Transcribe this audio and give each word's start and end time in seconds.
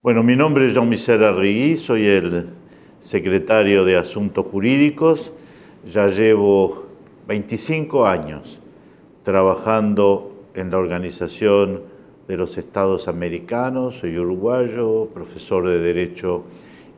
Bueno, 0.00 0.22
mi 0.22 0.36
nombre 0.36 0.68
es 0.68 0.74
Jean-Michel 0.74 1.24
Arrigui, 1.24 1.76
soy 1.76 2.06
el 2.06 2.50
secretario 3.00 3.84
de 3.84 3.96
Asuntos 3.96 4.46
Jurídicos. 4.46 5.32
Ya 5.84 6.06
llevo 6.06 6.84
25 7.26 8.06
años 8.06 8.60
trabajando 9.24 10.44
en 10.54 10.70
la 10.70 10.78
Organización 10.78 11.82
de 12.28 12.36
los 12.36 12.56
Estados 12.58 13.08
Americanos, 13.08 13.96
soy 13.96 14.16
uruguayo, 14.16 15.06
profesor 15.12 15.66
de 15.66 15.80
Derecho 15.80 16.44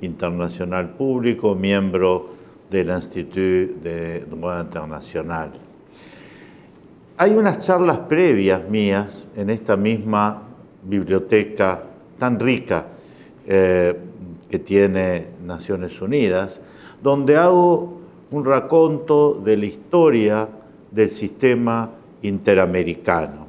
Internacional 0.02 0.90
Público, 0.90 1.54
miembro 1.54 2.34
del 2.70 2.90
Institut 2.90 3.80
de 3.82 4.26
Droit 4.26 4.64
Internacional. 4.64 5.52
Hay 7.16 7.30
unas 7.30 7.60
charlas 7.60 7.96
previas 8.00 8.68
mías 8.68 9.26
en 9.34 9.48
esta 9.48 9.74
misma 9.74 10.42
biblioteca 10.82 11.84
tan 12.20 12.38
rica 12.38 12.86
eh, 13.48 13.96
que 14.48 14.60
tiene 14.60 15.26
Naciones 15.44 16.00
Unidas, 16.00 16.60
donde 17.02 17.36
hago 17.36 17.98
un 18.30 18.44
raconto 18.44 19.40
de 19.44 19.56
la 19.56 19.66
historia 19.66 20.48
del 20.92 21.08
sistema 21.08 21.90
interamericano. 22.22 23.48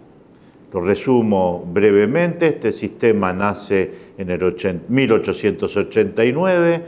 Lo 0.73 0.82
resumo 0.82 1.63
brevemente, 1.72 2.48
este 2.48 2.72
sistema 2.72 3.34
nace 3.34 3.91
en 4.18 4.30
el 4.30 4.40
1889 4.88 6.84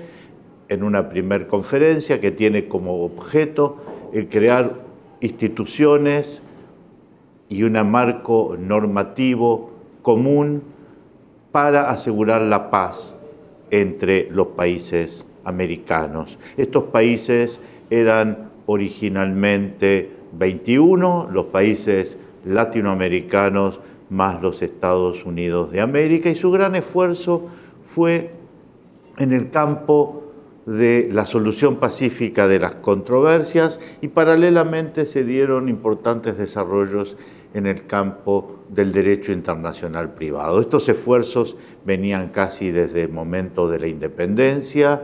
en 0.69 0.83
una 0.83 1.09
primera 1.09 1.45
conferencia 1.47 2.21
que 2.21 2.31
tiene 2.31 2.69
como 2.69 3.03
objeto 3.03 3.77
el 4.13 4.29
crear 4.29 4.75
instituciones 5.19 6.41
y 7.49 7.63
un 7.63 7.73
marco 7.91 8.55
normativo 8.57 9.71
común 10.01 10.72
para 11.53 11.91
asegurar 11.91 12.41
la 12.41 12.71
paz 12.71 13.15
entre 13.69 14.27
los 14.31 14.47
países 14.47 15.27
americanos. 15.45 16.39
Estos 16.57 16.85
países 16.85 17.61
eran 17.91 18.49
originalmente 18.65 20.11
21, 20.33 21.29
los 21.31 21.45
países 21.45 22.17
latinoamericanos 22.43 23.81
más 24.09 24.41
los 24.41 24.63
Estados 24.63 25.25
Unidos 25.25 25.71
de 25.71 25.81
América, 25.81 26.29
y 26.29 26.35
su 26.35 26.49
gran 26.49 26.75
esfuerzo 26.75 27.49
fue 27.83 28.31
en 29.17 29.31
el 29.31 29.51
campo 29.51 30.23
de 30.65 31.09
la 31.11 31.27
solución 31.27 31.75
pacífica 31.75 32.47
de 32.47 32.57
las 32.57 32.75
controversias 32.75 33.79
y 34.01 34.07
paralelamente 34.07 35.05
se 35.05 35.23
dieron 35.23 35.69
importantes 35.69 36.37
desarrollos 36.37 37.15
en 37.53 37.67
el 37.67 37.85
campo 37.85 38.59
del 38.69 38.91
derecho 38.91 39.31
internacional 39.31 40.13
privado. 40.13 40.59
Estos 40.59 40.89
esfuerzos 40.89 41.55
venían 41.85 42.29
casi 42.29 42.71
desde 42.71 43.03
el 43.03 43.09
momento 43.09 43.69
de 43.69 43.79
la 43.79 43.87
independencia 43.87 45.03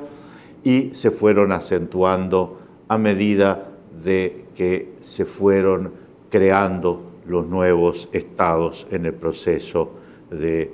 y 0.64 0.92
se 0.94 1.12
fueron 1.12 1.52
acentuando 1.52 2.60
a 2.88 2.98
medida 2.98 3.70
de 4.04 4.46
que 4.56 4.94
se 5.00 5.26
fueron 5.26 5.94
creando 6.30 7.04
los 7.28 7.48
nuevos 7.48 8.10
estados 8.12 8.88
en 8.90 9.06
el 9.06 9.14
proceso 9.14 9.92
de 10.32 10.72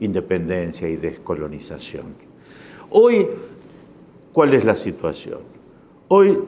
independencia 0.00 0.88
y 0.88 0.96
descolonización. 0.96 2.14
Hoy, 2.90 3.26
¿cuál 4.32 4.54
es 4.54 4.64
la 4.64 4.76
situación? 4.76 5.40
Hoy 6.08 6.38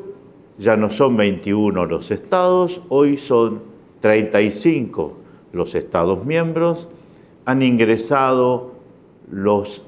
ya 0.56 0.77
no 0.77 0.91
son 0.91 1.17
21 1.17 1.84
los 1.86 2.11
estados, 2.11 2.81
hoy 2.89 3.19
son 3.19 3.69
35 4.00 5.16
los 5.52 5.74
Estados 5.74 6.24
miembros, 6.24 6.88
han 7.44 7.62
ingresado 7.62 8.72
los 9.30 9.82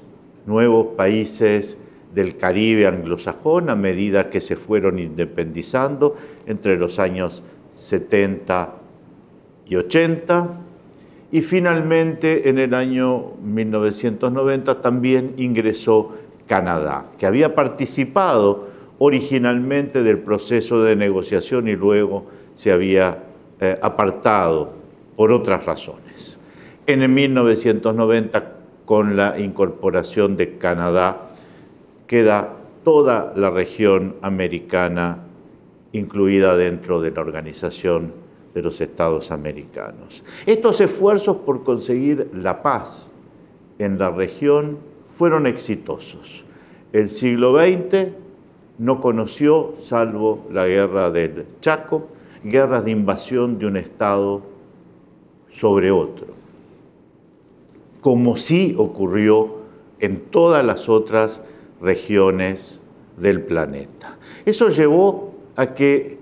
nuevos 0.47 0.89
países 0.97 1.79
del 2.15 2.37
Caribe 2.37 2.87
anglosajón 2.87 3.71
a 3.71 3.77
medida 3.77 4.29
que 4.29 4.41
se 4.41 4.57
fueron 4.57 4.99
independizando 4.99 6.17
entre 6.47 6.77
los 6.77 6.99
años 6.99 7.43
70 7.73 8.75
y 9.67 9.77
80. 9.77 10.59
Y 11.31 11.41
finalmente 11.41 12.51
en 12.51 12.59
el 12.59 12.75
año 12.75 13.33
1990 13.43 14.83
también 14.83 15.33
ingresó 15.39 16.13
Canadá, 16.47 17.07
que 17.19 17.25
había 17.25 17.55
participado 17.55 18.69
originalmente 18.99 20.03
del 20.03 20.19
proceso 20.19 20.83
de 20.83 20.95
negociación 20.95 21.69
y 21.69 21.77
luego 21.77 22.27
se 22.55 22.71
había 22.71 23.32
eh, 23.65 23.79
apartado 23.81 24.73
por 25.15 25.31
otras 25.31 25.65
razones. 25.65 26.37
En 26.85 27.01
el 27.01 27.11
1990, 27.11 28.55
con 28.85 29.15
la 29.15 29.39
incorporación 29.39 30.37
de 30.37 30.59
Canadá, 30.59 31.29
queda 32.09 32.57
toda 32.83 33.33
la 33.37 33.51
región 33.51 34.17
americana 34.21 35.19
incluida 35.93 36.57
dentro 36.57 37.01
de 37.01 37.13
la 37.13 37.21
Organización 37.21 38.13
de 38.53 38.63
los 38.63 38.81
Estados 38.81 39.31
Americanos. 39.31 40.25
Estos 40.45 40.81
esfuerzos 40.81 41.37
por 41.37 41.63
conseguir 41.63 42.33
la 42.35 42.63
paz 42.63 43.15
en 43.79 43.97
la 43.97 44.11
región 44.11 44.79
fueron 45.17 45.47
exitosos. 45.47 46.45
El 46.93 47.11
siglo 47.11 47.57
XX 47.57 48.09
no 48.79 49.01
conoció, 49.01 49.77
salvo 49.85 50.49
la 50.51 50.67
guerra 50.67 51.13
del 51.13 51.47
Chaco, 51.61 52.09
guerras 52.45 52.85
de 52.85 52.91
invasión 52.91 53.59
de 53.59 53.67
un 53.67 53.77
Estado 53.77 54.43
sobre 55.51 55.91
otro, 55.91 56.27
como 58.01 58.37
sí 58.37 58.75
ocurrió 58.79 59.57
en 60.01 60.21
todas 60.21 60.65
las 60.65 60.89
otras 60.89 61.43
regiones 61.81 62.81
del 63.17 63.43
planeta. 63.43 64.19
Eso 64.45 64.69
llevó 64.69 65.35
a 65.57 65.75
que 65.75 66.19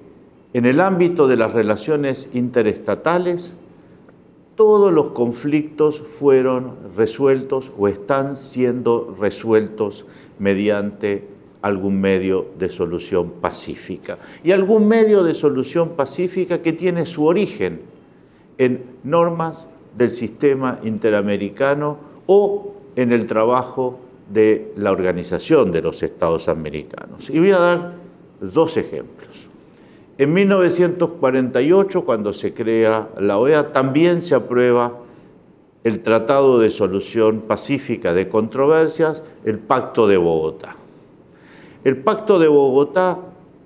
en 0.53 0.67
el 0.67 0.81
ámbito 0.81 1.29
de 1.29 1.37
las 1.37 1.53
relaciones 1.53 2.29
interestatales 2.35 3.55
todos 4.57 4.93
los 4.93 5.13
conflictos 5.13 6.01
fueron 6.01 6.75
resueltos 6.97 7.73
o 7.79 7.89
están 7.89 8.37
siendo 8.37 9.17
resueltos 9.19 10.05
mediante 10.39 11.27
algún 11.63 12.01
medio 12.01 12.49
de 12.59 12.71
solución 12.71 13.33
pacífica. 13.41 14.19
Y 14.43 14.53
algún 14.53 14.89
medio 14.89 15.23
de 15.23 15.35
solución 15.35 15.91
pacífica 15.91 16.63
que 16.63 16.73
tiene 16.73 17.07
su 17.07 17.25
origen 17.25 17.81
en 18.59 18.83
normas 19.05 19.69
del 19.97 20.11
sistema 20.11 20.79
interamericano 20.85 21.99
o 22.27 22.75
en 22.97 23.13
el 23.13 23.27
trabajo 23.27 23.99
de 24.33 24.73
la 24.77 24.93
Organización 24.93 25.73
de 25.73 25.83
los 25.83 26.03
Estados 26.03 26.49
Americanos. 26.49 27.29
Y 27.31 27.39
voy 27.39 27.53
a 27.53 27.59
dar 27.59 27.95
dos 28.41 28.77
ejemplos. 28.77 29.29
En 30.19 30.33
1948, 30.35 32.05
cuando 32.05 32.33
se 32.33 32.53
crea 32.53 33.09
la 33.19 33.39
OEA, 33.39 33.73
también 33.73 34.21
se 34.23 34.35
aprueba 34.35 34.99
el 35.83 36.03
Tratado 36.03 36.59
de 36.59 36.71
Solución 36.71 37.41
Pacífica 37.41 38.13
de 38.13 38.29
Controversias, 38.29 39.23
el 39.45 39.59
Pacto 39.59 40.07
de 40.07 40.19
Bogotá. 40.19 40.77
El 41.83 41.97
Pacto 41.97 42.39
de 42.39 42.49
Bogotá 42.49 43.19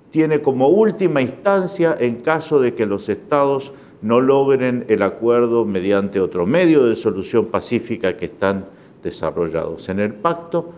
tiene 0.09 0.41
como 0.41 0.69
última 0.69 1.21
instancia, 1.21 1.97
en 1.99 2.21
caso 2.21 2.61
de 2.61 2.73
que 2.73 2.85
los 2.85 3.09
estados 3.09 3.73
no 4.01 4.21
logren 4.21 4.85
el 4.87 5.01
acuerdo 5.01 5.65
mediante 5.65 6.21
otro 6.21 6.45
medio 6.45 6.85
de 6.85 6.95
solución 6.95 7.47
pacífica 7.47 8.15
que 8.15 8.25
están 8.25 8.65
desarrollados 9.03 9.89
en 9.89 9.99
el 9.99 10.13
pacto, 10.13 10.71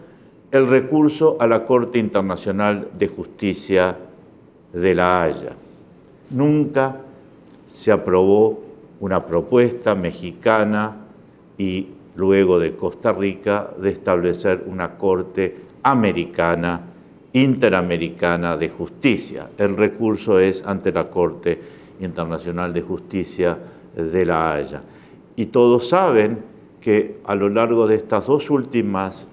el 0.51 0.67
recurso 0.67 1.37
a 1.39 1.45
la 1.45 1.65
Corte 1.65 1.99
Internacional 1.99 2.87
de 2.97 3.07
Justicia 3.07 3.95
de 4.73 4.95
La 4.95 5.21
Haya. 5.21 5.51
Nunca 6.31 7.01
se 7.67 7.91
aprobó 7.91 8.63
una 8.99 9.25
propuesta 9.25 9.93
mexicana 9.93 10.95
y 11.57 11.89
luego 12.15 12.57
de 12.57 12.75
Costa 12.75 13.13
Rica 13.13 13.69
de 13.79 13.91
establecer 13.91 14.63
una 14.65 14.97
Corte 14.97 15.57
americana 15.83 16.86
Interamericana 17.43 18.57
de 18.57 18.69
Justicia. 18.69 19.49
El 19.59 19.75
recurso 19.75 20.39
es 20.39 20.65
ante 20.65 20.91
la 20.91 21.09
Corte 21.09 21.59
Internacional 21.99 22.73
de 22.73 22.81
Justicia 22.81 23.57
de 23.95 24.25
La 24.25 24.53
Haya. 24.53 24.81
Y 25.35 25.45
todos 25.47 25.89
saben 25.89 26.39
que 26.81 27.19
a 27.25 27.35
lo 27.35 27.49
largo 27.49 27.85
de 27.85 27.95
estas 27.95 28.25
dos 28.25 28.49
últimas 28.49 29.29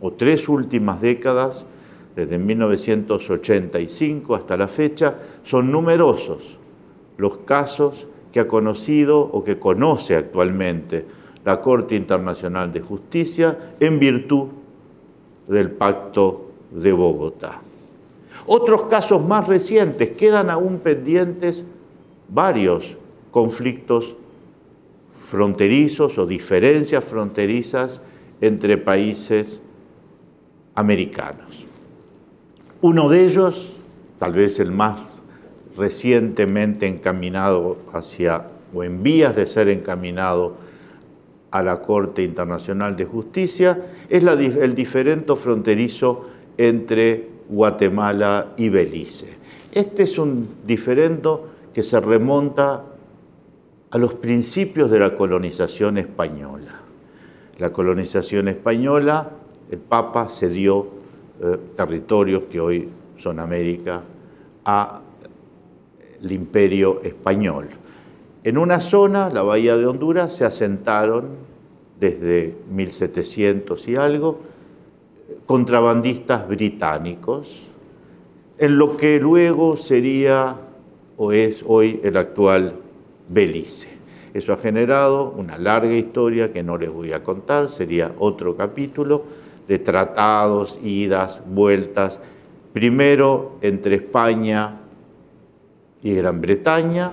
o 0.00 0.12
tres 0.12 0.48
últimas 0.48 1.02
décadas, 1.02 1.66
desde 2.14 2.38
1985 2.38 4.34
hasta 4.34 4.56
la 4.56 4.68
fecha, 4.68 5.16
son 5.42 5.70
numerosos 5.70 6.58
los 7.18 7.38
casos 7.38 8.06
que 8.32 8.40
ha 8.40 8.48
conocido 8.48 9.20
o 9.20 9.44
que 9.44 9.58
conoce 9.58 10.16
actualmente 10.16 11.04
la 11.44 11.60
Corte 11.60 11.96
Internacional 11.96 12.72
de 12.72 12.80
Justicia 12.80 13.74
en 13.78 13.98
virtud 13.98 14.48
del 15.48 15.70
Pacto 15.70 16.45
de 16.76 16.92
Bogotá. 16.92 17.62
Otros 18.46 18.84
casos 18.84 19.24
más 19.24 19.48
recientes, 19.48 20.10
quedan 20.10 20.50
aún 20.50 20.78
pendientes 20.78 21.66
varios 22.28 22.96
conflictos 23.30 24.14
fronterizos 25.10 26.18
o 26.18 26.26
diferencias 26.26 27.04
fronterizas 27.04 28.02
entre 28.40 28.76
países 28.76 29.62
americanos. 30.74 31.66
Uno 32.82 33.08
de 33.08 33.24
ellos, 33.24 33.72
tal 34.18 34.34
vez 34.34 34.60
el 34.60 34.70
más 34.70 35.22
recientemente 35.76 36.86
encaminado 36.86 37.78
hacia, 37.92 38.46
o 38.72 38.84
en 38.84 39.02
vías 39.02 39.34
de 39.34 39.46
ser 39.46 39.68
encaminado 39.68 40.54
a 41.50 41.62
la 41.62 41.80
Corte 41.80 42.22
Internacional 42.22 42.94
de 42.96 43.06
Justicia, 43.06 43.86
es 44.08 44.22
el 44.22 44.74
diferendo 44.74 45.36
fronterizo 45.36 46.35
entre 46.58 47.28
Guatemala 47.48 48.54
y 48.56 48.68
Belice. 48.68 49.28
Este 49.72 50.04
es 50.04 50.18
un 50.18 50.48
diferendo 50.66 51.48
que 51.72 51.82
se 51.82 52.00
remonta 52.00 52.84
a 53.90 53.98
los 53.98 54.14
principios 54.14 54.90
de 54.90 54.98
la 54.98 55.14
colonización 55.14 55.98
española. 55.98 56.80
La 57.58 57.72
colonización 57.72 58.48
española, 58.48 59.30
el 59.70 59.78
Papa 59.78 60.28
cedió 60.28 60.86
eh, 61.40 61.58
territorios 61.76 62.44
que 62.44 62.60
hoy 62.60 62.88
son 63.18 63.40
América 63.40 64.02
al 64.64 65.02
imperio 66.28 67.00
español. 67.02 67.68
En 68.44 68.58
una 68.58 68.80
zona, 68.80 69.28
la 69.28 69.42
bahía 69.42 69.76
de 69.76 69.86
Honduras, 69.86 70.34
se 70.34 70.44
asentaron 70.44 71.28
desde 71.98 72.54
1700 72.70 73.88
y 73.88 73.96
algo 73.96 74.40
contrabandistas 75.46 76.46
británicos, 76.48 77.62
en 78.58 78.78
lo 78.78 78.96
que 78.96 79.20
luego 79.20 79.76
sería 79.76 80.56
o 81.16 81.32
es 81.32 81.64
hoy 81.66 82.00
el 82.02 82.16
actual 82.16 82.74
Belice. 83.28 83.88
Eso 84.34 84.52
ha 84.52 84.58
generado 84.58 85.30
una 85.30 85.56
larga 85.56 85.94
historia 85.94 86.52
que 86.52 86.62
no 86.62 86.76
les 86.76 86.92
voy 86.92 87.12
a 87.12 87.22
contar, 87.22 87.70
sería 87.70 88.12
otro 88.18 88.56
capítulo 88.56 89.24
de 89.66 89.78
tratados, 89.78 90.78
idas, 90.82 91.42
vueltas, 91.46 92.20
primero 92.72 93.56
entre 93.62 93.96
España 93.96 94.80
y 96.02 96.14
Gran 96.14 96.40
Bretaña, 96.40 97.12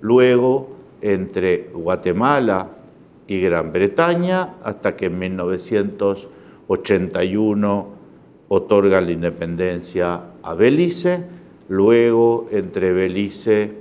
luego 0.00 0.76
entre 1.00 1.70
Guatemala 1.72 2.68
y 3.26 3.40
Gran 3.40 3.72
Bretaña, 3.72 4.56
hasta 4.62 4.96
que 4.96 5.06
en 5.06 5.18
1981 6.68 7.86
otorga 8.48 9.00
la 9.00 9.12
independencia 9.12 10.20
a 10.42 10.54
Belice, 10.54 11.24
luego 11.68 12.48
entre 12.50 12.92
Belice 12.92 13.72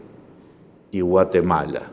y 0.92 1.01
Guatemala. 1.01 1.92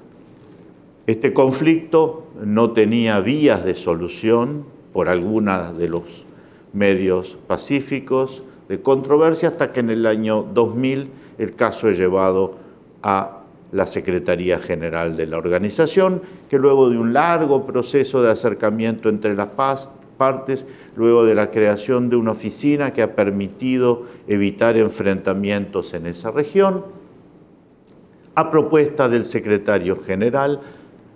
Este 1.07 1.33
conflicto 1.33 2.29
no 2.43 2.71
tenía 2.71 3.21
vías 3.21 3.65
de 3.65 3.75
solución 3.75 4.65
por 4.93 5.09
alguna 5.09 5.73
de 5.73 5.89
los 5.89 6.25
medios 6.73 7.37
pacíficos 7.47 8.45
de 8.69 8.81
controversia 8.81 9.49
hasta 9.49 9.73
que 9.73 9.81
en 9.81 9.91
el 9.91 10.07
año 10.07 10.43
2000 10.55 11.11
el 11.39 11.55
caso 11.55 11.89
es 11.89 11.99
llevado 11.99 12.55
a 13.03 13.41
la 13.73 13.87
Secretaría 13.89 14.59
General 14.59 15.17
de 15.17 15.27
la 15.27 15.37
organización, 15.37 16.23
que 16.49 16.59
luego 16.59 16.89
de 16.89 16.97
un 16.97 17.13
largo 17.13 17.67
proceso 17.67 18.23
de 18.23 18.31
acercamiento 18.31 19.09
entre 19.09 19.35
las 19.35 19.49
partes, 20.17 20.67
luego 20.97 21.25
de 21.25 21.35
la 21.35 21.51
creación 21.51 22.09
de 22.09 22.17
una 22.17 22.33
oficina 22.33 22.93
que 22.93 23.03
ha 23.03 23.15
permitido 23.15 24.05
evitar 24.27 24.77
enfrentamientos 24.77 25.95
en 25.95 26.07
esa 26.07 26.31
región, 26.31 26.85
a 28.35 28.51
propuesta 28.51 29.09
del 29.09 29.25
secretario 29.25 29.97
general, 30.03 30.61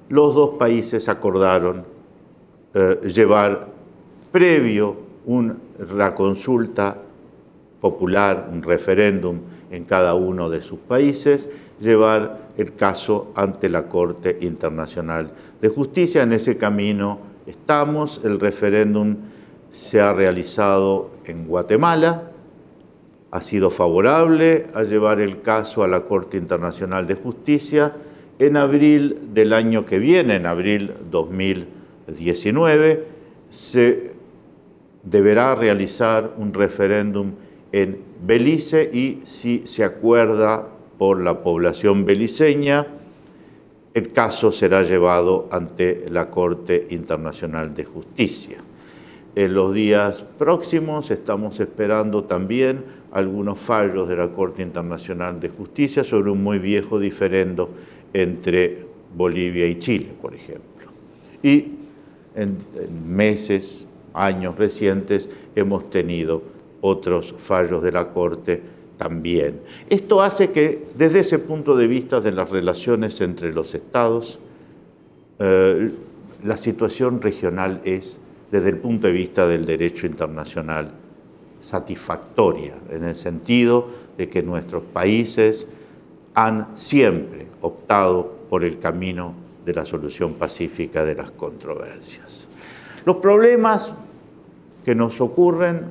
los 0.08 0.34
dos 0.34 0.50
países 0.58 1.08
acordaron 1.08 1.84
eh, 2.74 3.00
llevar 3.06 3.68
previo 4.30 4.96
una 5.26 6.14
consulta 6.14 6.96
popular, 7.80 8.48
un 8.52 8.62
referéndum 8.62 9.40
en 9.70 9.84
cada 9.84 10.14
uno 10.14 10.48
de 10.48 10.60
sus 10.60 10.78
países, 10.78 11.50
llevar 11.78 12.48
el 12.56 12.74
caso 12.74 13.30
ante 13.34 13.68
la 13.68 13.88
Corte 13.88 14.38
Internacional 14.40 15.30
de 15.60 15.68
Justicia. 15.68 16.22
En 16.22 16.32
ese 16.32 16.56
camino 16.56 17.18
estamos, 17.48 18.20
el 18.24 18.38
referéndum 18.38 19.16
se 19.70 20.00
ha 20.00 20.12
realizado 20.12 21.10
en 21.24 21.46
Guatemala, 21.46 22.30
ha 23.30 23.40
sido 23.42 23.70
favorable 23.70 24.66
a 24.74 24.82
llevar 24.84 25.20
el 25.20 25.42
caso 25.42 25.82
a 25.82 25.88
la 25.88 26.02
Corte 26.02 26.36
Internacional 26.36 27.06
de 27.06 27.14
Justicia. 27.14 27.94
En 28.38 28.56
abril 28.56 29.18
del 29.34 29.52
año 29.52 29.84
que 29.84 29.98
viene, 29.98 30.36
en 30.36 30.46
abril 30.46 30.94
2019, 31.10 33.04
se 33.50 34.12
deberá 35.02 35.54
realizar 35.54 36.34
un 36.38 36.54
referéndum 36.54 37.32
en 37.72 38.00
Belice 38.24 38.90
y 38.92 39.20
si 39.24 39.62
se 39.66 39.84
acuerda 39.84 40.68
por 40.98 41.20
la 41.20 41.42
población 41.42 42.04
beliceña, 42.04 42.86
el 43.94 44.12
caso 44.12 44.52
será 44.52 44.82
llevado 44.82 45.48
ante 45.50 46.06
la 46.10 46.30
Corte 46.30 46.86
Internacional 46.90 47.74
de 47.74 47.84
Justicia. 47.84 48.58
En 49.34 49.54
los 49.54 49.72
días 49.72 50.24
próximos 50.36 51.10
estamos 51.10 51.60
esperando 51.60 52.24
también 52.24 52.84
algunos 53.12 53.58
fallos 53.58 54.08
de 54.08 54.16
la 54.16 54.28
Corte 54.28 54.62
Internacional 54.62 55.40
de 55.40 55.48
Justicia 55.48 56.04
sobre 56.04 56.30
un 56.30 56.42
muy 56.42 56.58
viejo 56.58 56.98
diferendo 56.98 57.70
entre 58.12 58.86
Bolivia 59.14 59.66
y 59.66 59.78
Chile, 59.78 60.08
por 60.20 60.34
ejemplo. 60.34 60.88
Y 61.42 61.72
en, 62.34 62.58
meses, 63.06 63.86
años 64.12 64.56
recientes, 64.56 65.30
hemos 65.54 65.90
tenido 65.90 66.42
otros 66.80 67.34
fallos 67.38 67.82
de 67.82 67.92
la 67.92 68.08
Corte 68.08 68.60
también. 68.98 69.60
Esto 69.88 70.20
hace 70.20 70.50
que, 70.50 70.86
desde 70.96 71.20
ese 71.20 71.38
punto 71.38 71.76
de 71.76 71.86
vista 71.86 72.20
de 72.20 72.32
las 72.32 72.50
relaciones 72.50 73.20
entre 73.20 73.52
los 73.54 73.74
estados, 73.74 74.38
eh, 75.38 75.92
la 76.44 76.56
situación 76.56 77.22
regional 77.22 77.80
es, 77.84 78.20
desde 78.50 78.70
el 78.70 78.78
punto 78.78 79.06
de 79.06 79.12
vista 79.12 79.46
del 79.46 79.64
derecho 79.64 80.06
internacional, 80.06 80.92
satisfactoria, 81.60 82.76
en 82.90 83.04
el 83.04 83.14
sentido 83.14 83.88
de 84.16 84.28
que 84.28 84.42
nuestros 84.42 84.82
países 84.82 85.68
han 86.34 86.68
siempre 86.76 87.46
optado 87.60 88.36
por 88.50 88.64
el 88.64 88.78
camino 88.78 89.34
de 89.64 89.74
la 89.74 89.84
solución 89.84 90.34
pacífica 90.34 91.04
de 91.04 91.14
las 91.14 91.30
controversias. 91.30 92.48
Los 93.04 93.16
problemas 93.16 93.96
que 94.84 94.94
nos 94.94 95.20
ocurren 95.20 95.86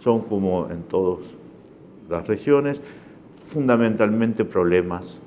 son, 0.00 0.22
como 0.22 0.68
en 0.70 0.82
todas 0.82 1.20
las 2.08 2.26
regiones, 2.26 2.80
fundamentalmente 3.46 4.44
problemas 4.44 5.20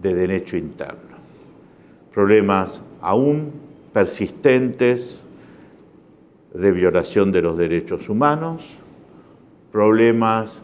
de 0.00 0.14
derecho 0.14 0.56
interno, 0.56 1.18
problemas 2.12 2.84
aún 3.00 3.52
persistentes 3.92 5.26
de 6.54 6.72
violación 6.72 7.32
de 7.32 7.42
los 7.42 7.56
derechos 7.56 8.08
humanos, 8.08 8.64
problemas 9.72 10.62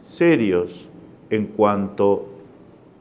serios 0.00 0.88
en 1.30 1.46
cuanto 1.46 2.28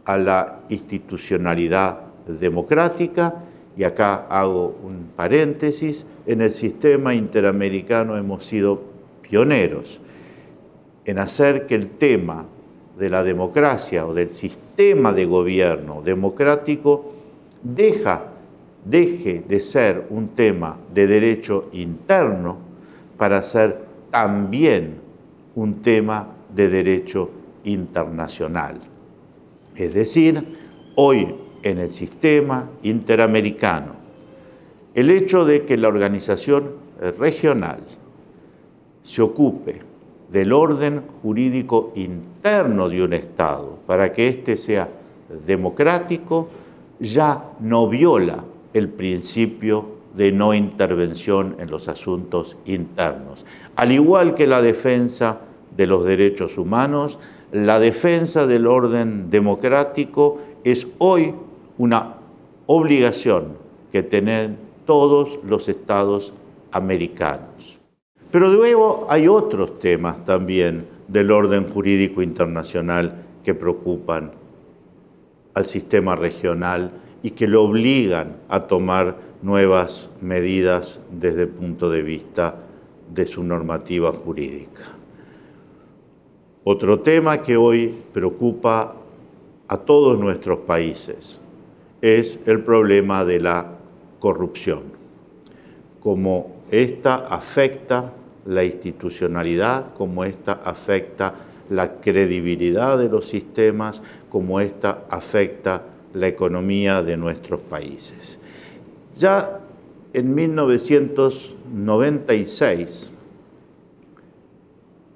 a 0.05 0.17
la 0.17 0.59
institucionalidad 0.69 2.01
democrática, 2.27 3.35
y 3.77 3.83
acá 3.83 4.25
hago 4.29 4.77
un 4.83 5.09
paréntesis, 5.15 6.05
en 6.25 6.41
el 6.41 6.51
sistema 6.51 7.13
interamericano 7.13 8.17
hemos 8.17 8.45
sido 8.45 8.81
pioneros 9.21 9.99
en 11.05 11.19
hacer 11.19 11.67
que 11.67 11.75
el 11.75 11.89
tema 11.89 12.45
de 12.97 13.09
la 13.09 13.23
democracia 13.23 14.07
o 14.07 14.13
del 14.13 14.31
sistema 14.31 15.13
de 15.13 15.25
gobierno 15.25 16.01
democrático 16.01 17.13
deje 17.63 19.43
de 19.47 19.59
ser 19.59 20.07
un 20.09 20.29
tema 20.29 20.77
de 20.93 21.07
derecho 21.07 21.69
interno 21.73 22.57
para 23.17 23.41
ser 23.43 23.85
también 24.11 24.95
un 25.55 25.81
tema 25.81 26.29
de 26.53 26.69
derecho 26.69 27.29
internacional. 27.63 28.79
Es 29.75 29.93
decir, 29.93 30.43
hoy 30.95 31.35
en 31.63 31.79
el 31.79 31.89
sistema 31.89 32.69
interamericano, 32.83 33.93
el 34.93 35.09
hecho 35.09 35.43
de 35.43 35.65
que 35.65 35.77
la 35.77 35.87
organización 35.87 36.71
regional 37.17 37.79
se 39.01 39.21
ocupe 39.21 39.81
del 40.35 40.51
orden 40.51 41.01
jurídico 41.21 41.93
interno 41.95 42.89
de 42.89 43.01
un 43.01 43.13
Estado 43.13 43.79
para 43.87 44.11
que 44.11 44.27
éste 44.27 44.57
sea 44.57 44.89
democrático, 45.47 46.49
ya 46.99 47.51
no 47.61 47.87
viola 47.87 48.43
el 48.73 48.89
principio 48.89 49.85
de 50.13 50.33
no 50.33 50.53
intervención 50.53 51.55
en 51.57 51.71
los 51.71 51.87
asuntos 51.87 52.57
internos. 52.65 53.45
Al 53.77 53.93
igual 53.93 54.35
que 54.35 54.45
la 54.45 54.61
defensa 54.61 55.39
de 55.77 55.87
los 55.87 56.03
derechos 56.03 56.57
humanos, 56.57 57.17
la 57.53 57.79
defensa 57.79 58.45
del 58.45 58.67
orden 58.67 59.29
democrático 59.29 60.39
es 60.65 60.85
hoy 60.97 61.33
una 61.77 62.15
obligación 62.65 63.53
que 63.89 64.03
todos 64.85 65.39
los 65.45 65.69
estados 65.69 66.33
americanos. 66.73 67.74
Pero 68.35 68.49
luego 68.49 69.07
hay 69.09 69.29
otros 69.29 69.79
temas 69.79 70.25
también 70.25 70.85
del 71.07 71.31
orden 71.31 71.69
jurídico 71.69 72.21
internacional 72.21 73.23
que 73.45 73.55
preocupan 73.55 74.33
al 75.53 75.65
sistema 75.65 76.17
regional 76.17 76.91
y 77.23 77.31
que 77.31 77.47
lo 77.47 77.63
obligan 77.63 78.35
a 78.49 78.67
tomar 78.67 79.15
nuevas 79.41 80.11
medidas 80.19 80.99
desde 81.09 81.43
el 81.43 81.47
punto 81.47 81.89
de 81.89 82.01
vista 82.01 82.57
de 83.09 83.25
su 83.25 83.41
normativa 83.41 84.11
jurídica. 84.11 84.83
Otro 86.65 86.99
tema 86.99 87.41
que 87.41 87.55
hoy 87.55 88.03
preocupa 88.11 88.97
a 89.69 89.77
todos 89.77 90.19
nuestros 90.19 90.59
países 90.59 91.39
es 92.01 92.41
el 92.45 92.65
problema 92.65 93.23
de 93.23 93.39
la 93.39 93.77
corrupción, 94.19 94.81
como 96.01 96.65
esta 96.69 97.15
afecta 97.15 98.11
la 98.45 98.63
institucionalidad, 98.63 99.93
como 99.95 100.23
esta 100.23 100.53
afecta 100.53 101.35
la 101.69 101.99
credibilidad 101.99 102.97
de 102.97 103.09
los 103.09 103.27
sistemas, 103.27 104.01
como 104.29 104.59
esta 104.59 105.05
afecta 105.09 105.83
la 106.13 106.27
economía 106.27 107.01
de 107.01 107.17
nuestros 107.17 107.59
países. 107.61 108.37
Ya 109.15 109.61
en 110.13 110.35
1996, 110.35 113.11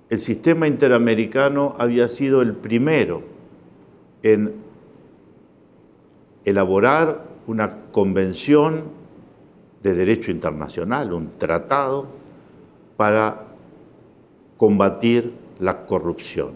el 0.09 0.19
sistema 0.19 0.67
interamericano 0.67 1.75
había 1.77 2.09
sido 2.09 2.41
el 2.41 2.53
primero 2.53 3.21
en 4.23 4.55
elaborar 6.45 7.27
una 7.45 7.83
convención 7.91 8.85
de 9.83 9.93
derecho 9.93 10.31
internacional, 10.31 11.13
un 11.13 11.37
tratado 11.37 12.18
para 12.99 13.45
combatir 14.57 15.31
la 15.57 15.85
corrupción. 15.85 16.49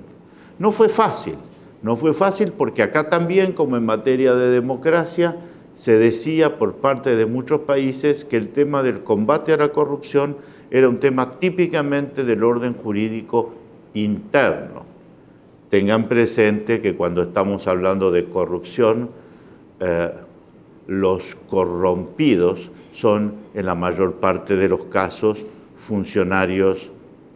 No 0.59 0.73
fue 0.73 0.89
fácil, 0.89 1.35
no 1.81 1.95
fue 1.95 2.13
fácil 2.13 2.51
porque 2.51 2.83
acá 2.83 3.09
también, 3.09 3.53
como 3.53 3.77
en 3.77 3.85
materia 3.85 4.35
de 4.35 4.50
democracia, 4.50 5.38
se 5.73 5.97
decía 5.97 6.57
por 6.57 6.73
parte 6.75 7.15
de 7.15 7.25
muchos 7.25 7.62
países 7.62 8.25
que 8.25 8.35
el 8.35 8.50
tema 8.50 8.83
del 8.83 9.05
combate 9.05 9.53
a 9.53 9.57
la 9.57 9.69
corrupción 9.69 10.35
era 10.69 10.89
un 10.89 11.00
tema 11.00 11.39
típicamente 11.39 12.25
del 12.25 12.43
orden 12.43 12.73
jurídico 12.73 13.53
interno. 13.93 14.83
Tengan 15.69 16.09
presente 16.09 16.81
que 16.81 16.97
cuando 16.97 17.21
estamos 17.21 17.67
hablando 17.67 18.12
de 18.12 18.25
corrupción, 18.25 19.12
eh, 19.79 20.12
los 20.88 21.35
corrompidos 21.50 22.69
son 22.91 23.35
en 23.53 23.65
la 23.65 23.75
mayor 23.75 24.15
parte 24.15 24.57
de 24.57 24.67
los 24.67 24.83
casos 24.88 25.45
funcionarios 25.83 26.89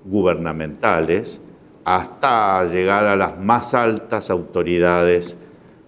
gubernamentales 0.05 1.41
hasta 1.83 2.63
llegar 2.65 3.05
a 3.05 3.15
las 3.15 3.39
más 3.39 3.73
altas 3.73 4.29
autoridades 4.29 5.37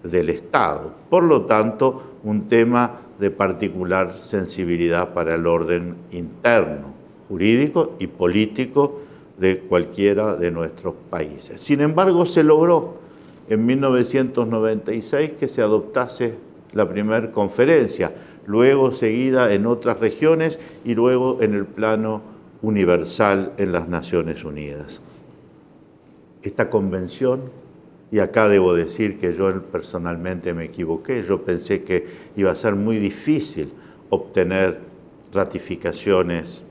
del 0.02 0.28
Estado. 0.28 0.94
Por 1.08 1.24
lo 1.24 1.46
tanto, 1.46 2.02
un 2.22 2.48
tema 2.48 3.00
de 3.18 3.30
particular 3.30 4.16
sensibilidad 4.16 5.12
para 5.14 5.34
el 5.34 5.46
orden 5.46 5.96
interno, 6.10 6.92
jurídico 7.28 7.96
y 7.98 8.06
político 8.06 9.00
de 9.38 9.60
cualquiera 9.60 10.36
de 10.36 10.50
nuestros 10.50 10.94
países. 11.08 11.60
Sin 11.60 11.80
embargo, 11.80 12.26
se 12.26 12.42
logró 12.42 12.98
en 13.48 13.64
1996 13.66 15.32
que 15.38 15.48
se 15.48 15.62
adoptase 15.62 16.34
la 16.72 16.88
primera 16.88 17.32
conferencia, 17.32 18.12
luego 18.46 18.92
seguida 18.92 19.52
en 19.52 19.66
otras 19.66 19.98
regiones 19.98 20.60
y 20.84 20.94
luego 20.94 21.38
en 21.40 21.54
el 21.54 21.66
plano 21.66 22.22
universal 22.62 23.52
en 23.56 23.72
las 23.72 23.88
Naciones 23.88 24.44
Unidas. 24.44 25.00
Esta 26.42 26.70
convención 26.70 27.50
y 28.12 28.18
acá 28.18 28.48
debo 28.48 28.74
decir 28.74 29.18
que 29.18 29.34
yo 29.34 29.62
personalmente 29.62 30.52
me 30.52 30.64
equivoqué. 30.64 31.22
Yo 31.22 31.42
pensé 31.42 31.84
que 31.84 32.06
iba 32.36 32.50
a 32.50 32.56
ser 32.56 32.74
muy 32.74 32.98
difícil 32.98 33.72
obtener 34.08 34.80
ratificaciones 35.32 36.64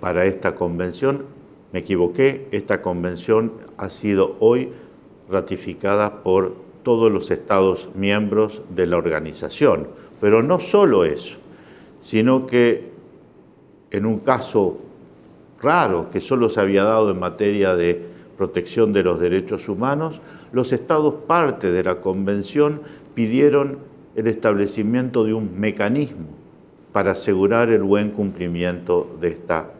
para 0.00 0.24
esta 0.24 0.54
convención. 0.54 1.24
Me 1.72 1.80
equivoqué. 1.80 2.46
Esta 2.52 2.80
convención 2.80 3.54
ha 3.76 3.90
sido 3.90 4.36
hoy 4.38 4.70
ratificada 5.28 6.22
por 6.22 6.54
todos 6.84 7.10
los 7.10 7.30
Estados 7.32 7.88
miembros 7.94 8.62
de 8.70 8.86
la 8.86 8.98
organización. 8.98 9.88
Pero 10.20 10.44
no 10.44 10.60
solo 10.60 11.04
eso, 11.04 11.38
sino 11.98 12.46
que 12.46 12.91
en 13.92 14.06
un 14.06 14.18
caso 14.18 14.78
raro 15.60 16.10
que 16.10 16.20
solo 16.20 16.50
se 16.50 16.60
había 16.60 16.82
dado 16.82 17.10
en 17.10 17.20
materia 17.20 17.76
de 17.76 18.04
protección 18.36 18.92
de 18.92 19.04
los 19.04 19.20
derechos 19.20 19.68
humanos, 19.68 20.20
los 20.50 20.72
estados 20.72 21.14
parte 21.26 21.70
de 21.70 21.84
la 21.84 22.00
convención 22.00 22.80
pidieron 23.14 23.78
el 24.16 24.26
establecimiento 24.26 25.24
de 25.24 25.34
un 25.34 25.60
mecanismo 25.60 26.26
para 26.92 27.12
asegurar 27.12 27.70
el 27.70 27.82
buen 27.82 28.10
cumplimiento 28.10 29.16
de 29.20 29.28
esta 29.28 29.70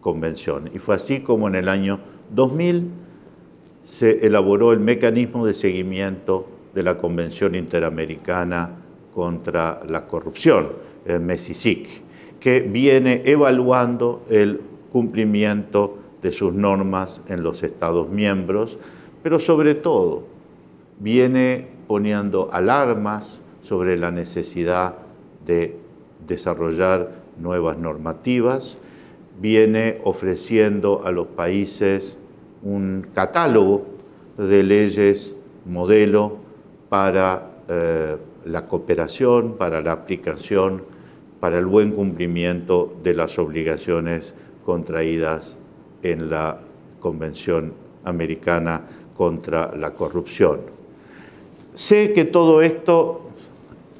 convención. 0.00 0.70
Y 0.74 0.78
fue 0.78 0.96
así 0.96 1.20
como 1.20 1.48
en 1.48 1.54
el 1.54 1.68
año 1.68 2.00
2000 2.34 2.90
se 3.84 4.26
elaboró 4.26 4.72
el 4.72 4.80
mecanismo 4.80 5.46
de 5.46 5.54
seguimiento 5.54 6.48
de 6.74 6.82
la 6.82 6.98
Convención 6.98 7.54
Interamericana 7.54 8.70
contra 9.14 9.80
la 9.88 10.06
Corrupción, 10.06 10.68
el 11.06 11.20
MESISIC, 11.20 12.07
que 12.40 12.60
viene 12.60 13.22
evaluando 13.24 14.22
el 14.30 14.60
cumplimiento 14.92 15.98
de 16.22 16.32
sus 16.32 16.54
normas 16.54 17.22
en 17.28 17.42
los 17.42 17.62
Estados 17.62 18.08
miembros, 18.08 18.78
pero 19.22 19.38
sobre 19.38 19.74
todo 19.74 20.24
viene 20.98 21.66
poniendo 21.86 22.48
alarmas 22.52 23.40
sobre 23.62 23.96
la 23.96 24.10
necesidad 24.10 24.94
de 25.46 25.76
desarrollar 26.26 27.12
nuevas 27.38 27.78
normativas, 27.78 28.78
viene 29.40 30.00
ofreciendo 30.04 31.02
a 31.04 31.12
los 31.12 31.28
países 31.28 32.18
un 32.62 33.06
catálogo 33.14 33.86
de 34.36 34.62
leyes 34.62 35.36
modelo 35.64 36.38
para 36.88 37.50
eh, 37.68 38.16
la 38.44 38.66
cooperación, 38.66 39.54
para 39.56 39.80
la 39.80 39.92
aplicación, 39.92 40.82
para 41.40 41.58
el 41.58 41.66
buen 41.66 41.92
cumplimiento 41.92 42.96
de 43.02 43.14
las 43.14 43.38
obligaciones 43.38 44.34
contraídas 44.64 45.58
en 46.02 46.30
la 46.30 46.58
Convención 47.00 47.74
Americana 48.04 48.82
contra 49.16 49.74
la 49.76 49.94
Corrupción. 49.94 50.60
Sé 51.74 52.12
que 52.12 52.24
todo 52.24 52.60
esto, 52.60 53.30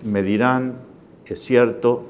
me 0.05 0.23
dirán, 0.23 0.79
es 1.27 1.41
cierto, 1.41 2.07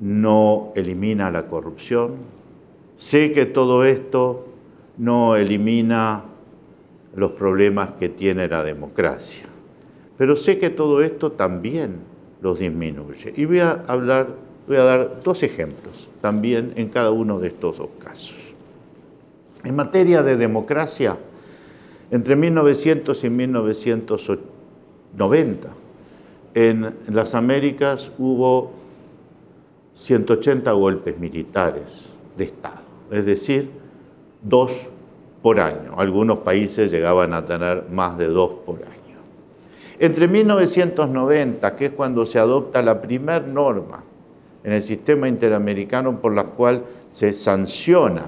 no 0.00 0.72
elimina 0.76 1.30
la 1.30 1.48
corrupción, 1.48 2.16
sé 2.94 3.32
que 3.32 3.46
todo 3.46 3.84
esto 3.84 4.46
no 4.96 5.36
elimina 5.36 6.24
los 7.16 7.32
problemas 7.32 7.90
que 7.98 8.08
tiene 8.08 8.46
la 8.46 8.62
democracia, 8.62 9.46
pero 10.16 10.36
sé 10.36 10.58
que 10.58 10.70
todo 10.70 11.02
esto 11.02 11.32
también 11.32 11.96
los 12.40 12.58
disminuye. 12.58 13.34
Y 13.36 13.44
voy 13.44 13.60
a 13.60 13.84
hablar, 13.86 14.28
voy 14.66 14.76
a 14.76 14.84
dar 14.84 15.20
dos 15.22 15.42
ejemplos 15.42 16.08
también 16.20 16.72
en 16.76 16.88
cada 16.88 17.10
uno 17.10 17.38
de 17.38 17.48
estos 17.48 17.78
dos 17.78 17.88
casos. 18.02 18.36
En 19.64 19.76
materia 19.76 20.22
de 20.22 20.36
democracia, 20.36 21.16
entre 22.10 22.36
1900 22.36 23.24
y 23.24 23.30
1990, 23.30 25.68
en 26.54 26.94
las 27.08 27.34
Américas 27.34 28.12
hubo 28.18 28.72
180 29.94 30.70
golpes 30.72 31.18
militares 31.18 32.18
de 32.36 32.44
Estado, 32.44 32.82
es 33.10 33.26
decir, 33.26 33.70
dos 34.42 34.88
por 35.42 35.60
año. 35.60 35.94
Algunos 35.96 36.40
países 36.40 36.90
llegaban 36.90 37.34
a 37.34 37.44
tener 37.44 37.84
más 37.90 38.16
de 38.16 38.26
dos 38.26 38.50
por 38.64 38.76
año. 38.76 38.97
Entre 40.00 40.28
1990, 40.28 41.74
que 41.76 41.86
es 41.86 41.92
cuando 41.92 42.24
se 42.24 42.38
adopta 42.38 42.82
la 42.82 43.00
primera 43.00 43.40
norma 43.40 44.04
en 44.62 44.72
el 44.72 44.82
sistema 44.82 45.28
interamericano 45.28 46.20
por 46.20 46.34
la 46.34 46.44
cual 46.44 46.84
se 47.10 47.32
sanciona 47.32 48.26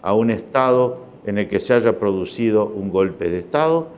a 0.00 0.14
un 0.14 0.30
Estado 0.30 0.98
en 1.26 1.38
el 1.38 1.48
que 1.48 1.60
se 1.60 1.74
haya 1.74 1.98
producido 1.98 2.66
un 2.66 2.90
golpe 2.90 3.28
de 3.28 3.38
Estado. 3.38 3.88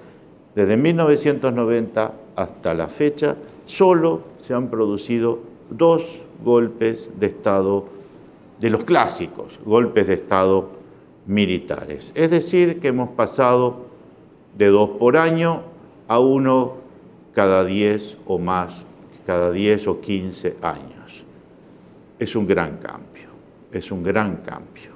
Desde 0.55 0.77
1990 0.77 2.13
hasta 2.37 2.75
la 2.75 2.89
fecha, 2.89 3.37
solo 3.65 4.23
se 4.39 4.55
han 4.55 4.69
producido 4.69 5.39
dos 5.71 6.21
golpes 6.45 7.13
de 7.19 7.27
Estado 7.27 7.87
de 8.61 8.71
los 8.71 8.85
clásicos, 8.85 9.59
golpes 9.65 10.07
de 10.07 10.15
Estado 10.15 10.69
militares. 11.27 12.13
Es 12.15 12.31
decir, 12.31 12.81
que 12.81 12.89
hemos 12.89 13.11
pasado 13.11 13.87
de 14.57 14.69
dos 14.69 14.91
por 14.91 15.17
año 15.17 15.63
a 16.09 16.19
uno 16.19 16.84
cada 17.35 17.65
diez 17.65 18.17
o 18.27 18.39
más 18.39 18.85
cada 19.27 19.53
10 19.53 19.87
o 19.89 20.01
15 20.01 20.57
años. 20.63 21.25
Es 22.19 22.37
un 22.37 22.47
gran 22.47 22.79
cambio, 22.79 23.29
es 23.73 23.91
un 23.91 24.03
gran 24.03 24.37
cambio. 24.37 24.93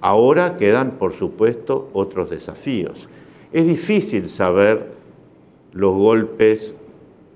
Ahora 0.00 0.56
quedan, 0.56 0.92
por 0.92 1.14
supuesto, 1.14 1.90
otros 1.92 2.30
desafíos. 2.30 3.08
Es 3.52 3.66
difícil 3.66 4.28
saber 4.28 4.92
los 5.72 5.94
golpes 5.94 6.76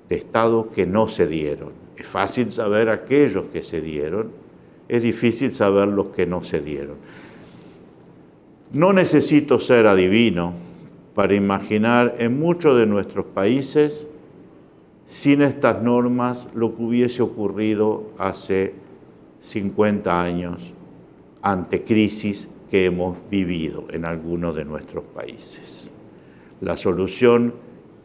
de 0.08 0.16
Estado 0.16 0.70
que 0.70 0.86
no 0.86 1.08
se 1.08 1.26
dieron. 1.26 1.72
Es 1.96 2.06
fácil 2.06 2.52
saber 2.52 2.88
aquellos 2.88 3.46
que 3.52 3.62
se 3.62 3.80
dieron, 3.80 4.30
es 4.88 5.02
difícil 5.02 5.52
saber 5.52 5.88
los 5.88 6.08
que 6.08 6.26
no 6.26 6.42
se 6.42 6.60
dieron. 6.60 6.96
No 8.72 8.92
necesito 8.92 9.58
ser 9.58 9.86
adivino 9.86 10.54
para 11.14 11.34
imaginar 11.34 12.16
en 12.18 12.38
muchos 12.38 12.76
de 12.78 12.86
nuestros 12.86 13.26
países, 13.26 14.09
sin 15.10 15.42
estas 15.42 15.82
normas, 15.82 16.48
lo 16.54 16.72
que 16.72 16.82
hubiese 16.84 17.20
ocurrido 17.20 18.12
hace 18.16 18.74
50 19.40 20.22
años 20.22 20.72
ante 21.42 21.82
crisis 21.82 22.48
que 22.70 22.84
hemos 22.84 23.16
vivido 23.28 23.86
en 23.90 24.04
algunos 24.04 24.54
de 24.54 24.64
nuestros 24.64 25.02
países. 25.02 25.90
La 26.60 26.76
solución 26.76 27.54